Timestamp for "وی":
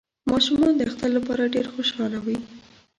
2.25-2.37